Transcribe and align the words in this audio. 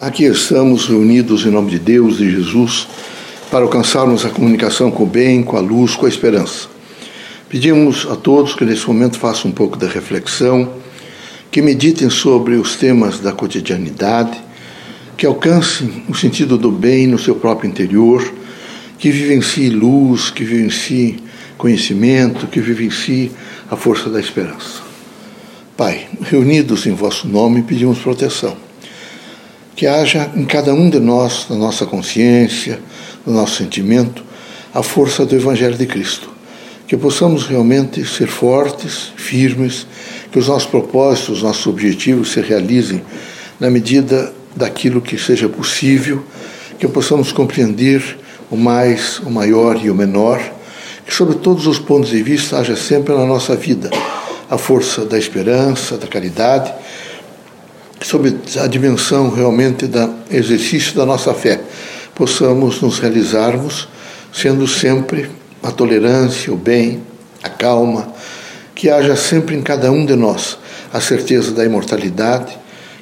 Aqui 0.00 0.22
estamos 0.22 0.86
reunidos 0.86 1.44
em 1.44 1.50
nome 1.50 1.72
de 1.72 1.78
Deus 1.80 2.20
e 2.20 2.30
Jesus 2.30 2.86
para 3.50 3.64
alcançarmos 3.64 4.24
a 4.24 4.28
comunicação 4.28 4.92
com 4.92 5.02
o 5.02 5.06
bem, 5.06 5.42
com 5.42 5.56
a 5.56 5.60
luz, 5.60 5.96
com 5.96 6.06
a 6.06 6.08
esperança. 6.08 6.68
Pedimos 7.48 8.06
a 8.08 8.14
todos 8.14 8.54
que 8.54 8.64
nesse 8.64 8.86
momento 8.86 9.18
façam 9.18 9.50
um 9.50 9.54
pouco 9.54 9.76
da 9.76 9.88
reflexão, 9.88 10.72
que 11.50 11.60
meditem 11.60 12.08
sobre 12.10 12.54
os 12.54 12.76
temas 12.76 13.18
da 13.18 13.32
cotidianidade, 13.32 14.38
que 15.16 15.26
alcancem 15.26 16.04
o 16.08 16.14
sentido 16.14 16.56
do 16.56 16.70
bem 16.70 17.08
no 17.08 17.18
seu 17.18 17.34
próprio 17.34 17.68
interior, 17.68 18.22
que 19.00 19.10
vivenciem 19.10 19.70
luz, 19.70 20.30
que 20.30 20.44
vivenciem 20.44 21.16
conhecimento, 21.56 22.46
que 22.46 22.60
vivenciem 22.60 23.32
a 23.68 23.74
força 23.74 24.08
da 24.08 24.20
esperança. 24.20 24.80
Pai, 25.76 26.06
reunidos 26.22 26.86
em 26.86 26.94
vosso 26.94 27.26
nome, 27.26 27.62
pedimos 27.62 27.98
proteção 27.98 28.67
que 29.78 29.86
haja 29.86 30.28
em 30.34 30.44
cada 30.44 30.74
um 30.74 30.90
de 30.90 30.98
nós, 30.98 31.46
na 31.48 31.54
nossa 31.54 31.86
consciência, 31.86 32.80
no 33.24 33.32
nosso 33.32 33.58
sentimento, 33.58 34.24
a 34.74 34.82
força 34.82 35.24
do 35.24 35.36
Evangelho 35.36 35.78
de 35.78 35.86
Cristo. 35.86 36.28
Que 36.88 36.96
possamos 36.96 37.46
realmente 37.46 38.04
ser 38.04 38.26
fortes, 38.26 39.12
firmes, 39.14 39.86
que 40.32 40.38
os 40.40 40.48
nossos 40.48 40.68
propósitos, 40.68 41.36
os 41.36 41.42
nossos 41.44 41.64
objetivos 41.68 42.32
se 42.32 42.40
realizem 42.40 43.00
na 43.60 43.70
medida 43.70 44.32
daquilo 44.56 45.00
que 45.00 45.16
seja 45.16 45.48
possível, 45.48 46.24
que 46.76 46.88
possamos 46.88 47.30
compreender 47.30 48.18
o 48.50 48.56
mais, 48.56 49.20
o 49.20 49.30
maior 49.30 49.78
e 49.80 49.88
o 49.88 49.94
menor, 49.94 50.42
que 51.06 51.14
sobre 51.14 51.36
todos 51.36 51.68
os 51.68 51.78
pontos 51.78 52.10
de 52.10 52.20
vista 52.20 52.58
haja 52.58 52.74
sempre 52.74 53.14
na 53.14 53.24
nossa 53.24 53.54
vida 53.54 53.90
a 54.50 54.58
força 54.58 55.04
da 55.04 55.16
esperança, 55.16 55.96
da 55.96 56.08
caridade 56.08 56.72
sobre 58.02 58.36
a 58.60 58.66
dimensão 58.66 59.30
realmente 59.30 59.86
do 59.86 60.14
exercício 60.30 60.94
da 60.94 61.04
nossa 61.04 61.34
fé, 61.34 61.60
possamos 62.14 62.80
nos 62.80 62.98
realizarmos 62.98 63.88
sendo 64.32 64.66
sempre 64.66 65.30
a 65.62 65.70
tolerância, 65.70 66.52
o 66.52 66.56
bem, 66.56 67.02
a 67.42 67.48
calma, 67.48 68.12
que 68.74 68.88
haja 68.88 69.16
sempre 69.16 69.56
em 69.56 69.62
cada 69.62 69.90
um 69.90 70.06
de 70.06 70.14
nós 70.14 70.58
a 70.92 71.00
certeza 71.00 71.52
da 71.52 71.64
imortalidade 71.64 72.56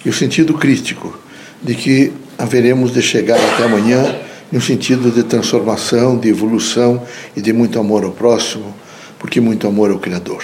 e 0.04 0.08
o 0.08 0.12
sentido 0.12 0.54
crítico 0.54 1.18
de 1.62 1.74
que 1.74 2.12
haveremos 2.38 2.92
de 2.92 3.02
chegar 3.02 3.38
até 3.38 3.64
amanhã 3.64 4.16
no 4.50 4.60
sentido 4.60 5.10
de 5.10 5.22
transformação, 5.22 6.16
de 6.16 6.28
evolução 6.28 7.02
e 7.36 7.40
de 7.40 7.52
muito 7.52 7.78
amor 7.78 8.04
ao 8.04 8.12
próximo, 8.12 8.74
porque 9.18 9.40
muito 9.40 9.66
amor 9.66 9.90
ao 9.90 9.98
Criador. 9.98 10.42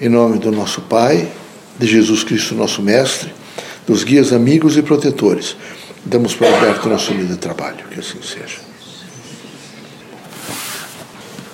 Em 0.00 0.08
nome 0.08 0.38
do 0.38 0.50
nosso 0.50 0.80
Pai, 0.82 1.28
de 1.78 1.86
Jesus 1.86 2.24
Cristo, 2.24 2.54
nosso 2.54 2.80
Mestre, 2.82 3.32
dos 3.86 4.04
guias 4.04 4.32
amigos 4.32 4.76
e 4.76 4.82
protetores. 4.82 5.56
Damos 6.04 6.34
por 6.34 6.46
aberto 6.46 6.88
nosso 6.88 7.12
livro 7.12 7.34
de 7.34 7.36
trabalho, 7.36 7.84
que 7.90 8.00
assim 8.00 8.18
seja. 8.22 8.58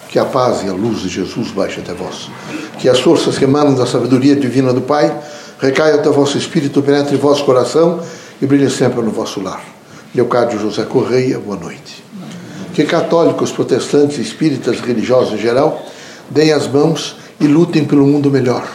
Que 0.08 0.18
a 0.18 0.24
paz 0.24 0.62
e 0.62 0.68
a 0.68 0.72
luz 0.72 1.02
de 1.02 1.08
Jesus 1.08 1.50
baixe 1.50 1.80
até 1.80 1.92
vós. 1.92 2.30
Que 2.78 2.88
as 2.88 3.00
forças 3.00 3.36
que 3.36 3.44
emanam 3.44 3.74
da 3.74 3.86
sabedoria 3.86 4.36
divina 4.36 4.72
do 4.72 4.80
Pai 4.80 5.14
recaiam 5.60 5.98
até 5.98 6.08
vosso 6.08 6.38
espírito, 6.38 6.82
penetre 6.82 7.16
vosso 7.16 7.44
coração 7.44 8.02
e 8.40 8.46
brilhe 8.46 8.70
sempre 8.70 9.02
no 9.02 9.10
vosso 9.10 9.40
lar. 9.40 9.64
Leocádio 10.14 10.58
José 10.58 10.84
Correia, 10.84 11.38
boa 11.38 11.56
noite. 11.56 12.04
Que 12.74 12.84
católicos, 12.84 13.50
protestantes, 13.50 14.18
espíritas, 14.18 14.80
religiosos 14.80 15.34
em 15.34 15.38
geral, 15.38 15.84
deem 16.30 16.52
as 16.52 16.68
mãos 16.68 17.16
e 17.40 17.46
lutem 17.46 17.84
pelo 17.84 18.06
mundo 18.06 18.30
melhor. 18.30 18.66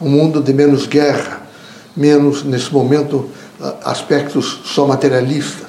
Um 0.00 0.08
mundo 0.08 0.42
de 0.42 0.52
menos 0.52 0.86
guerra, 0.86 1.45
menos, 1.96 2.44
nesse 2.44 2.72
momento, 2.72 3.28
aspectos 3.82 4.60
só 4.64 4.86
materialistas, 4.86 5.66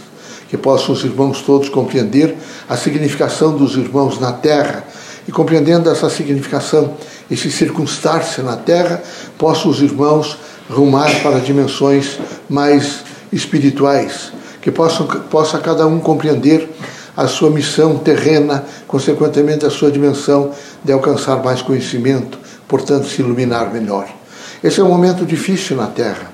que 0.50 0.58
possam 0.58 0.94
os 0.94 1.04
irmãos 1.04 1.42
todos 1.42 1.70
compreender 1.70 2.36
a 2.70 2.76
significação 2.76 3.56
dos 3.56 3.76
irmãos 3.76 4.20
na 4.20 4.32
terra 4.32 4.86
e 5.28 5.32
compreendendo 5.32 5.90
essa 5.90 6.10
significação, 6.10 6.96
esse 7.30 7.52
circunstar-se 7.52 8.42
na 8.42 8.56
terra, 8.56 9.02
possam 9.38 9.70
os 9.70 9.82
irmãos 9.82 10.38
rumar 10.70 11.22
para 11.22 11.40
dimensões 11.40 12.18
mais 12.50 13.04
espirituais, 13.32 14.32
que 14.62 14.72
possam, 14.72 15.06
possa 15.06 15.60
cada 15.60 15.86
um 15.86 16.00
compreender 16.00 16.70
a 17.16 17.28
sua 17.28 17.50
missão 17.50 17.98
terrena, 17.98 18.64
consequentemente 18.88 19.66
a 19.66 19.70
sua 19.70 19.92
dimensão 19.92 20.52
de 20.84 20.92
alcançar 20.92 21.44
mais 21.44 21.62
conhecimento, 21.62 22.38
portanto 22.68 23.08
se 23.08 23.22
iluminar 23.22 23.74
melhor. 23.74 24.17
Esse 24.64 24.80
é 24.80 24.84
um 24.84 24.88
momento 24.88 25.26
difícil 25.26 25.78
na 25.78 25.88
Terra. 25.88 26.32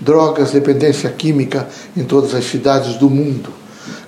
Drogas, 0.00 0.50
dependência 0.50 1.10
química 1.10 1.68
em 1.96 2.04
todas 2.04 2.34
as 2.34 2.44
cidades 2.44 2.96
do 2.96 3.08
mundo, 3.08 3.50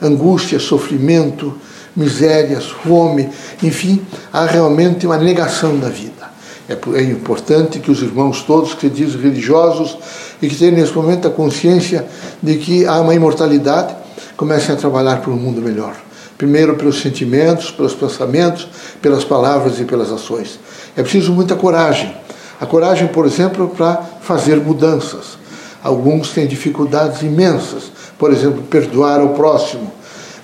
angústia, 0.02 0.58
sofrimento, 0.58 1.54
misérias, 1.96 2.66
fome, 2.66 3.28
enfim, 3.62 4.02
há 4.32 4.44
realmente 4.44 5.06
uma 5.06 5.16
negação 5.16 5.78
da 5.78 5.88
vida. 5.88 6.28
É, 6.68 6.76
é 6.98 7.02
importante 7.02 7.78
que 7.78 7.90
os 7.90 8.02
irmãos 8.02 8.42
todos 8.42 8.74
que 8.74 8.88
dizem 8.88 9.20
religiosos 9.20 9.96
e 10.40 10.48
que 10.48 10.56
têm 10.56 10.70
nesse 10.70 10.92
momento 10.92 11.26
a 11.26 11.30
consciência 11.30 12.06
de 12.42 12.56
que 12.56 12.86
há 12.86 13.00
uma 13.00 13.14
imortalidade 13.14 13.94
comecem 14.36 14.74
a 14.74 14.78
trabalhar 14.78 15.20
por 15.20 15.32
um 15.32 15.36
mundo 15.36 15.60
melhor. 15.60 15.96
Primeiro 16.36 16.76
pelos 16.76 17.00
sentimentos, 17.00 17.70
pelos 17.70 17.94
pensamentos, 17.94 18.68
pelas 19.02 19.24
palavras 19.24 19.80
e 19.80 19.84
pelas 19.84 20.12
ações. 20.12 20.60
É 20.96 21.02
preciso 21.02 21.32
muita 21.32 21.56
coragem 21.56 22.14
a 22.60 22.66
coragem, 22.66 23.08
por 23.08 23.26
exemplo, 23.26 23.68
para 23.68 24.02
fazer 24.20 24.56
mudanças. 24.56 25.38
Alguns 25.82 26.30
têm 26.30 26.46
dificuldades 26.46 27.22
imensas, 27.22 27.92
por 28.18 28.32
exemplo, 28.32 28.62
perdoar 28.62 29.20
ao 29.20 29.30
próximo, 29.30 29.92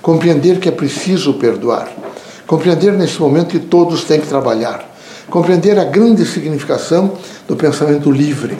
compreender 0.00 0.60
que 0.60 0.68
é 0.68 0.72
preciso 0.72 1.34
perdoar, 1.34 1.88
compreender 2.46 2.92
nesse 2.92 3.20
momento 3.20 3.48
que 3.48 3.58
todos 3.58 4.04
têm 4.04 4.20
que 4.20 4.28
trabalhar, 4.28 4.88
compreender 5.28 5.78
a 5.78 5.84
grande 5.84 6.24
significação 6.24 7.12
do 7.48 7.56
pensamento 7.56 8.10
livre. 8.10 8.56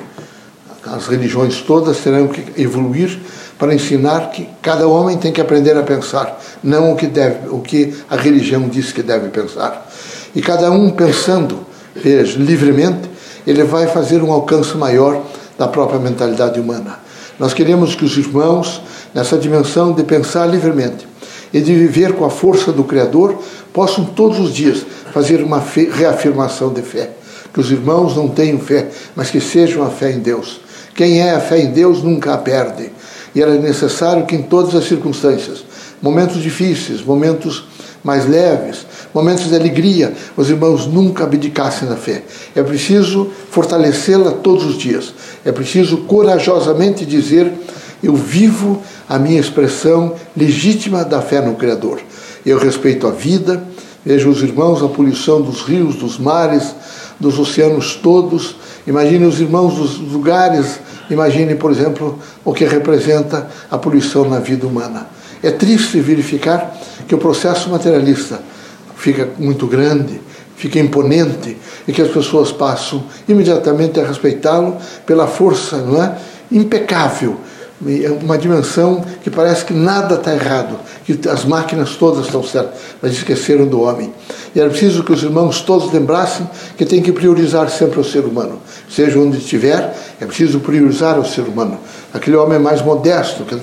As 0.85 1.07
religiões 1.07 1.61
todas 1.63 1.99
terão 1.99 2.29
que 2.29 2.61
evoluir 2.61 3.19
para 3.59 3.73
ensinar 3.73 4.31
que 4.31 4.49
cada 4.61 4.87
homem 4.89 5.17
tem 5.17 5.33
que 5.33 5.41
aprender 5.41 5.77
a 5.77 5.83
pensar, 5.83 6.39
não 6.63 6.93
o 6.93 6.97
que 6.97 7.07
deve, 7.07 7.49
o 7.49 7.61
que 7.61 7.95
a 8.11 8.17
religião 8.17 8.69
diz 8.69 8.91
que 8.91 9.03
deve 9.03 9.29
pensar. 9.29 9.89
E 10.35 10.43
cada 10.43 10.71
um 10.71 10.91
pensando 10.91 11.65
veja, 11.95 12.39
livremente, 12.39 13.09
ele 13.47 13.65
vai 13.65 13.87
fazer 13.87 14.23
um 14.23 14.33
alcance 14.33 14.77
maior 14.77 15.23
da 15.59 15.69
própria 15.69 15.99
mentalidade 15.99 16.59
humana. 16.59 16.99
Nós 17.39 17.53
queremos 17.53 17.95
que 17.95 18.05
os 18.05 18.17
irmãos, 18.17 18.81
nessa 19.13 19.37
dimensão 19.37 19.93
de 19.93 20.05
pensar 20.05 20.47
livremente 20.47 21.07
e 21.53 21.61
de 21.61 21.75
viver 21.75 22.13
com 22.15 22.25
a 22.25 22.31
força 22.31 22.73
do 22.73 22.85
Criador, 22.85 23.37
possam 23.73 24.05
todos 24.05 24.39
os 24.39 24.53
dias 24.53 24.85
fazer 25.13 25.43
uma 25.43 25.63
reafirmação 25.93 26.73
de 26.73 26.83
fé. 26.83 27.11
Que 27.53 27.61
os 27.61 27.71
irmãos 27.71 28.17
não 28.17 28.29
tenham 28.29 28.59
fé, 28.59 28.89
mas 29.15 29.31
que 29.31 29.41
sejam 29.41 29.85
a 29.85 29.91
fé 29.91 30.11
em 30.11 30.19
Deus. 30.19 30.61
Quem 30.95 31.21
é 31.21 31.33
a 31.33 31.41
fé 31.41 31.59
em 31.61 31.73
Deus 31.73 32.03
nunca 32.03 32.35
a 32.35 32.39
perde. 32.39 32.91
E 33.35 33.43
era 33.43 33.55
necessário 33.57 34.27
que 34.27 34.35
em 34.37 34.43
todas 34.43 34.75
as 34.75 34.85
circunstâncias, 34.85 35.65
momentos 36.01 36.41
difíceis, 36.41 37.03
momentos 37.03 37.65
mais 38.05 38.29
leves, 38.29 38.87
momentos 39.15 39.49
de 39.49 39.57
alegria, 39.57 40.13
os 40.37 40.51
irmãos 40.51 40.87
nunca 40.87 41.25
abdicassem 41.25 41.89
da 41.89 41.97
fé. 41.97 42.23
É 42.55 42.63
preciso 42.63 43.31
fortalecê-la 43.51 44.31
todos 44.31 44.65
os 44.67 44.77
dias. 44.77 45.15
É 45.43 45.51
preciso 45.51 45.99
corajosamente 45.99 47.07
dizer: 47.07 47.51
eu 48.03 48.15
vivo 48.15 48.83
a 49.09 49.19
minha 49.19 49.41
expressão 49.41 50.15
legítima 50.37 51.03
da 51.03 51.23
fé 51.23 51.41
no 51.41 51.55
Criador. 51.55 51.99
Eu 52.45 52.59
respeito 52.59 53.07
a 53.07 53.11
vida, 53.11 53.65
vejo 54.05 54.29
os 54.29 54.43
irmãos 54.43 54.83
a 54.83 54.89
poluição 54.89 55.41
dos 55.41 55.63
rios, 55.63 55.97
dos 55.97 56.19
mares, 56.19 56.75
dos 57.19 57.39
oceanos 57.39 57.97
todos. 57.97 58.57
Imagine 58.87 59.25
os 59.25 59.41
irmãos 59.41 59.77
dos 59.77 59.99
lugares, 59.99 60.79
imagine, 61.09 61.55
por 61.55 61.71
exemplo, 61.71 62.19
o 62.45 62.53
que 62.53 62.67
representa 62.67 63.49
a 63.71 63.79
poluição 63.79 64.29
na 64.29 64.39
vida 64.39 64.67
humana. 64.67 65.07
É 65.45 65.51
triste 65.51 66.01
verificar 66.01 66.75
que 67.07 67.15
o 67.15 67.19
processo 67.19 67.69
materialista 67.69 68.41
fica 68.97 69.29
muito 69.39 69.67
grande, 69.67 70.19
fica 70.57 70.79
imponente 70.79 71.59
e 71.87 71.93
que 71.93 72.01
as 72.01 72.09
pessoas 72.09 72.51
passam 72.51 73.05
imediatamente 73.29 74.01
a 74.01 74.07
respeitá-lo 74.07 74.79
pela 75.05 75.27
força, 75.27 75.77
não 75.77 76.03
é? 76.03 76.17
Impecável, 76.51 77.39
uma 78.23 78.39
dimensão 78.39 79.05
que 79.23 79.31
parece 79.31 79.65
que 79.65 79.75
nada 79.75 80.15
está 80.15 80.33
errado, 80.33 80.79
que 81.05 81.29
as 81.29 81.45
máquinas 81.45 81.97
todas 81.97 82.27
estão 82.27 82.43
certas, 82.43 82.79
mas 83.03 83.13
esqueceram 83.13 83.67
do 83.67 83.83
homem. 83.83 84.13
E 84.55 84.61
era 84.61 84.71
preciso 84.71 85.03
que 85.03 85.13
os 85.13 85.23
irmãos 85.23 85.61
todos 85.61 85.93
lembrassem 85.93 86.49
que 86.77 86.85
tem 86.85 87.03
que 87.03 87.13
priorizar 87.13 87.69
sempre 87.69 88.01
o 88.01 88.05
ser 88.05 88.25
humano. 88.25 88.59
Seja 88.89 89.19
onde 89.19 89.39
estiver, 89.39 89.95
é 90.21 90.25
preciso 90.25 90.61
priorizar 90.61 91.19
o 91.19 91.25
ser 91.25 91.43
humano. 91.43 91.79
Aquele 92.13 92.37
homem 92.37 92.59
mais 92.59 92.81
modesto, 92.81 93.45
que 93.45 93.55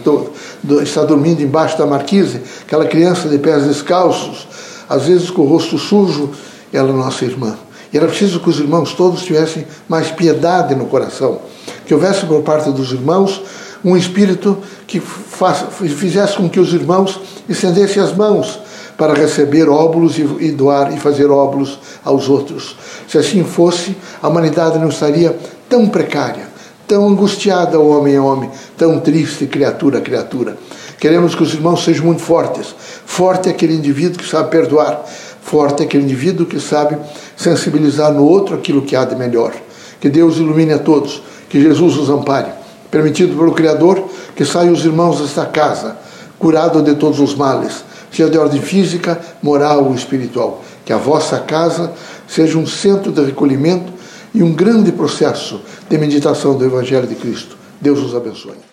está 0.84 1.04
dormindo 1.04 1.42
embaixo 1.42 1.78
da 1.78 1.86
marquise, 1.86 2.42
aquela 2.64 2.86
criança 2.86 3.28
de 3.28 3.38
pés 3.40 3.64
descalços, 3.64 4.48
às 4.88 5.06
vezes 5.08 5.30
com 5.30 5.44
o 5.44 5.46
rosto 5.46 5.78
sujo, 5.78 6.32
ela 6.72 6.90
é 6.90 6.94
nossa 6.94 7.26
irmã. 7.26 7.58
E 7.94 7.98
era 7.98 8.08
preciso 8.08 8.40
que 8.40 8.50
os 8.50 8.60
irmãos 8.60 8.94
todos 8.94 9.24
tivessem 9.24 9.66
mais 9.88 10.12
piedade 10.12 10.76
no 10.76 10.86
coração, 10.86 11.40
que 11.86 11.94
houvesse 11.94 12.26
por 12.26 12.42
parte 12.42 12.70
dos 12.72 12.92
irmãos 12.92 13.42
um 13.84 13.98
espírito 13.98 14.58
que 14.88 15.00
fizesse 15.00 16.38
com 16.38 16.50
que 16.50 16.60
os 16.60 16.74
irmãos 16.74 17.20
estendessem 17.50 18.02
as 18.02 18.16
mãos 18.16 18.60
para 18.98 19.14
receber 19.14 19.68
óbulos 19.68 20.18
e, 20.20 20.22
e 20.40 20.52
doar 20.52 20.94
e 20.94 21.00
fazer 21.00 21.30
óbulos 21.30 21.80
aos 22.04 22.30
outros. 22.30 22.76
Se 23.08 23.18
assim 23.18 23.44
fosse, 23.44 23.96
a 24.22 24.28
humanidade 24.28 24.78
não 24.78 24.90
estaria 24.90 25.36
tão 25.68 25.88
precária, 25.88 26.48
tão 26.88 27.08
angustiada, 27.08 27.80
homem 27.80 28.18
a 28.18 28.24
homem, 28.24 28.52
tão 28.78 29.00
triste, 29.00 29.48
criatura 29.48 29.98
a 29.98 30.02
criatura. 30.02 30.58
Queremos 31.00 31.34
que 31.34 31.42
os 31.42 31.52
irmãos 31.54 31.84
sejam 31.84 32.06
muito 32.06 32.22
fortes. 32.22 32.76
Forte 33.06 33.50
é 33.50 33.52
aquele 33.52 33.74
indivíduo 33.74 34.20
que 34.20 34.30
sabe 34.30 34.52
perdoar. 34.52 35.04
Forte 35.42 35.82
é 35.82 35.86
aquele 35.86 36.04
indivíduo 36.04 36.46
que 36.46 36.60
sabe 36.60 36.96
sensibilizar 37.36 38.14
no 38.14 38.24
outro 38.24 38.54
aquilo 38.54 38.84
que 38.84 38.96
há 38.96 39.04
de 39.04 39.16
melhor. 39.16 39.52
Que 40.00 40.10
Deus 40.10 40.38
ilumine 40.38 40.74
a 40.74 40.80
todos. 40.80 41.24
Que 41.50 41.60
Jesus 41.60 41.98
os 41.98 42.08
ampare. 42.08 42.61
Permitido 42.92 43.38
pelo 43.38 43.54
Criador 43.54 44.04
que 44.36 44.46
saiam 44.46 44.74
os 44.74 44.86
irmãos 44.86 45.22
desta 45.22 45.46
casa, 45.46 45.98
curado 46.38 46.82
de 46.84 46.94
todos 46.96 47.20
os 47.20 47.34
males, 47.34 47.84
seja 48.12 48.30
de 48.30 48.38
ordem 48.38 48.62
física, 48.62 49.20
moral 49.42 49.86
ou 49.86 49.96
espiritual. 49.96 50.62
Que 50.86 50.92
a 50.92 50.98
vossa 50.98 51.40
casa 51.40 51.94
seja 52.28 52.58
um 52.58 52.68
centro 52.68 53.12
de 53.12 53.24
recolhimento 53.24 53.94
e 54.34 54.44
um 54.44 54.54
grande 54.54 54.92
processo 54.92 55.62
de 55.90 55.98
meditação 55.98 56.58
do 56.58 56.66
Evangelho 56.66 57.08
de 57.08 57.16
Cristo. 57.16 57.58
Deus 57.80 58.00
os 58.00 58.14
abençoe. 58.14 58.71